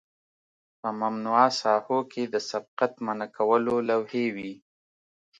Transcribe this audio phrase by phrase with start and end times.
[0.79, 4.53] په ممنوعه ساحو کې د سبقت منع کولو لوحې وي